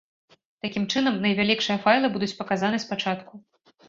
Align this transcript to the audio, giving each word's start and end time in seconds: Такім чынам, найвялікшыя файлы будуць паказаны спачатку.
Такім 0.65 0.83
чынам, 0.93 1.19
найвялікшыя 1.25 1.77
файлы 1.83 2.07
будуць 2.15 2.31
паказаны 2.39 2.81
спачатку. 2.85 3.33